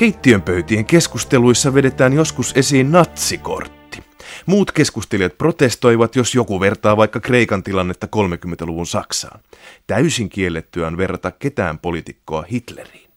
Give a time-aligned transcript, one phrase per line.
[0.00, 4.02] Keittiönpöytien keskusteluissa vedetään joskus esiin natsikortti.
[4.46, 9.40] Muut keskustelijat protestoivat, jos joku vertaa vaikka Kreikan tilannetta 30-luvun Saksaan.
[9.86, 13.10] Täysin kiellettyä on verrata ketään poliitikkoa Hitleriin.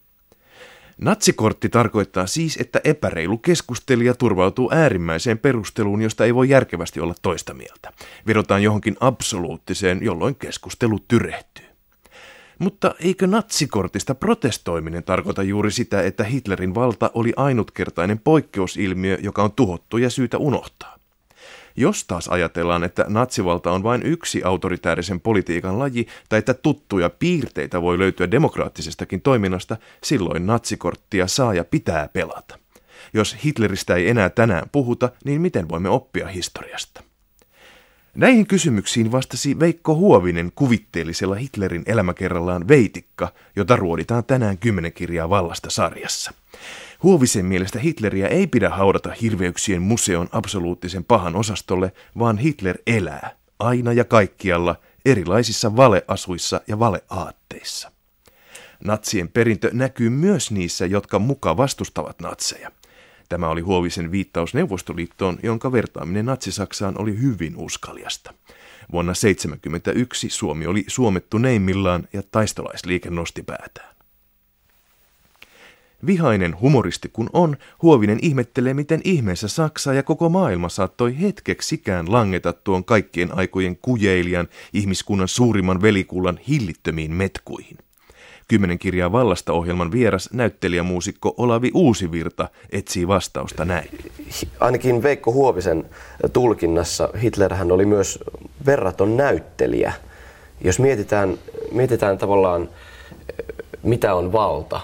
[1.01, 7.53] Natsikortti tarkoittaa siis, että epäreilu keskustelija turvautuu äärimmäiseen perusteluun, josta ei voi järkevästi olla toista
[7.53, 7.93] mieltä.
[8.27, 11.72] Vedotaan johonkin absoluuttiseen, jolloin keskustelu tyrehtyy.
[12.59, 19.51] Mutta eikö natsikortista protestoiminen tarkoita juuri sitä, että Hitlerin valta oli ainutkertainen poikkeusilmiö, joka on
[19.51, 20.93] tuhottu ja syytä unohtaa?
[21.75, 27.81] Jos taas ajatellaan, että natsivalta on vain yksi autoritäärisen politiikan laji tai että tuttuja piirteitä
[27.81, 32.59] voi löytyä demokraattisestakin toiminnasta, silloin natsikorttia saa ja pitää pelata.
[33.13, 37.03] Jos Hitleristä ei enää tänään puhuta, niin miten voimme oppia historiasta?
[38.15, 45.69] Näihin kysymyksiin vastasi Veikko Huovinen kuvitteellisella Hitlerin elämäkerrallaan Veitikka, jota ruoditaan tänään kymmenen kirjaa vallasta
[45.69, 46.33] sarjassa.
[47.03, 53.93] Huovisen mielestä Hitleriä ei pidä haudata hirveyksien museon absoluuttisen pahan osastolle, vaan Hitler elää, aina
[53.93, 54.75] ja kaikkialla,
[55.05, 57.91] erilaisissa valeasuissa ja valeaatteissa.
[58.83, 62.71] Natsien perintö näkyy myös niissä, jotka muka vastustavat natseja–
[63.29, 68.33] Tämä oli Huovisen viittaus Neuvostoliittoon, jonka vertaaminen Natsi-Saksaan oli hyvin uskaliasta.
[68.91, 73.93] Vuonna 1971 Suomi oli suomettu neimmillaan ja taistolaisliike nosti päätään.
[76.05, 82.53] Vihainen humoristi kun on, Huovinen ihmettelee, miten ihmeessä Saksa ja koko maailma saattoi hetkeksikään langeta
[82.53, 87.77] tuon kaikkien aikojen kujeilijan, ihmiskunnan suurimman velikullan hillittömiin metkuihin.
[88.53, 93.89] Kymmenen kirjaa vallasta ohjelman vieras näyttelijämuusikko Olavi Uusivirta etsii vastausta näin.
[94.59, 95.85] Ainakin Veikko Huovisen
[96.33, 98.19] tulkinnassa Hitlerhän oli myös
[98.65, 99.93] verraton näyttelijä.
[100.61, 101.37] Jos mietitään,
[101.71, 102.69] mietitään tavallaan,
[103.83, 104.81] mitä on valta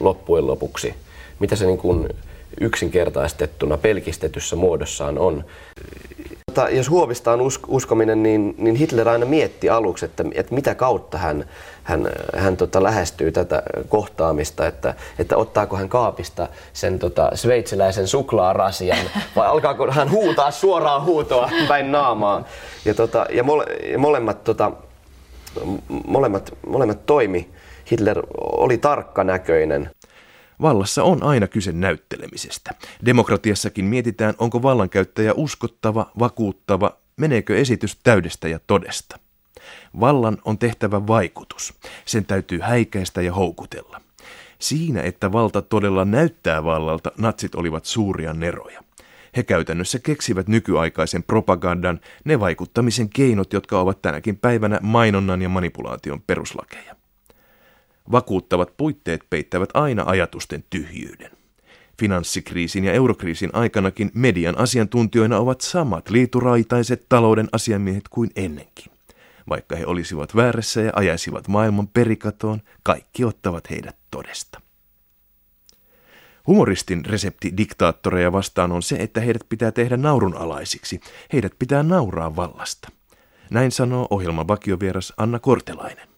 [0.00, 0.94] loppujen lopuksi,
[1.40, 2.08] mitä se niin kuin
[2.60, 5.44] yksinkertaistettuna, pelkistetyssä muodossaan on.
[6.50, 10.74] Tota, jos Huovista on usk- uskominen, niin, niin Hitler aina mietti aluksi, että, että mitä
[10.74, 11.44] kautta hän,
[11.82, 18.98] hän, hän tota, lähestyy tätä kohtaamista, että, että ottaako hän kaapista sen tota, sveitsiläisen suklaarasian
[19.36, 22.44] vai alkaako hän huutaa suoraan huutoa päin naamaa.
[22.84, 24.72] Ja, tota, ja, mole, ja molemmat, tota,
[26.06, 27.50] molemmat, molemmat toimi.
[27.90, 29.90] Hitler oli tarkkanäköinen.
[30.62, 32.74] Vallassa on aina kyse näyttelemisestä.
[33.06, 39.18] Demokratiassakin mietitään, onko vallankäyttäjä uskottava, vakuuttava, meneekö esitys täydestä ja todesta.
[40.00, 41.74] Vallan on tehtävä vaikutus.
[42.04, 44.00] Sen täytyy häikäistä ja houkutella.
[44.58, 48.82] Siinä, että valta todella näyttää vallalta, natsit olivat suuria neroja.
[49.36, 56.22] He käytännössä keksivät nykyaikaisen propagandan, ne vaikuttamisen keinot, jotka ovat tänäkin päivänä mainonnan ja manipulaation
[56.26, 56.99] peruslakeja.
[58.12, 61.30] Vakuuttavat puitteet peittävät aina ajatusten tyhjyyden.
[62.00, 68.92] Finanssikriisin ja eurokriisin aikanakin median asiantuntijoina ovat samat liituraitaiset talouden asiamiehet kuin ennenkin.
[69.48, 74.60] Vaikka he olisivat väärässä ja ajaisivat maailman perikatoon, kaikki ottavat heidät todesta.
[76.46, 81.00] Humoristin resepti diktaattoreja vastaan on se, että heidät pitää tehdä naurunalaisiksi.
[81.32, 82.88] Heidät pitää nauraa vallasta.
[83.50, 86.08] Näin sanoo ohjelman vakiovieras Anna Kortelainen.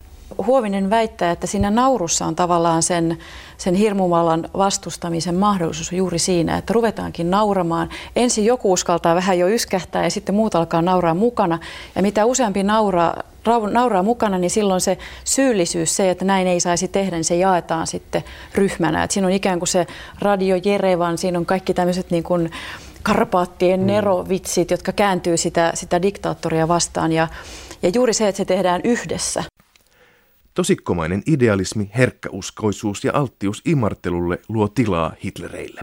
[0.47, 3.19] Huovinen väittää, että siinä naurussa on tavallaan sen,
[3.59, 7.89] sen hirmuvallan vastustamisen mahdollisuus juuri siinä, että ruvetaankin nauramaan.
[8.17, 11.59] Ensin joku uskaltaa vähän jo yskähtää ja sitten muut alkaa nauraa mukana.
[11.95, 13.23] Ja mitä useampi nauraa,
[13.71, 17.87] nauraa mukana, niin silloin se syyllisyys, se, että näin ei saisi tehdä, niin se jaetaan
[17.87, 19.03] sitten ryhmänä.
[19.05, 19.87] Et siinä on ikään kuin se
[20.21, 22.51] Radio Jerevan, siinä on kaikki tämmöiset niin kuin
[23.03, 23.87] karpaattien mm.
[23.87, 27.13] nerovitsit, jotka kääntyy sitä, sitä diktaattoria vastaan.
[27.13, 27.29] Ja,
[27.83, 29.45] ja juuri se, että se tehdään yhdessä.
[30.55, 35.81] Tosikkomainen idealismi, herkkäuskoisuus ja alttius imartelulle luo tilaa Hitlereille.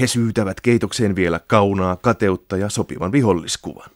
[0.00, 3.90] He syytävät keitokseen vielä kaunaa, kateutta ja sopivan viholliskuvan.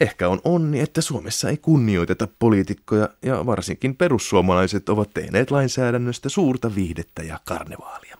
[0.00, 6.74] Ehkä on onni, että Suomessa ei kunnioiteta poliitikkoja ja varsinkin perussuomalaiset ovat tehneet lainsäädännöstä suurta
[6.74, 8.18] viihdettä ja karnevaalia.